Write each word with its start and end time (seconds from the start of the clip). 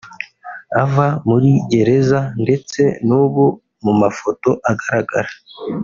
Ava 0.81 1.07
muri 1.27 1.49
Gereza 1.71 2.19
ndetse 2.43 2.81
n’ubu 3.07 3.45
mu 3.83 3.93
mafoto 4.01 4.49
agaragara 4.71 5.31